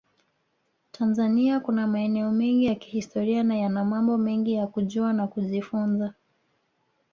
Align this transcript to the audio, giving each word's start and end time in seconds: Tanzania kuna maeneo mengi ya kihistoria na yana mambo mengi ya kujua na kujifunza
Tanzania 0.91 1.59
kuna 1.59 1.87
maeneo 1.87 2.31
mengi 2.31 2.65
ya 2.65 2.75
kihistoria 2.75 3.43
na 3.43 3.57
yana 3.57 3.85
mambo 3.85 4.17
mengi 4.17 4.53
ya 4.53 4.67
kujua 4.67 5.13
na 5.13 5.27
kujifunza 5.27 6.13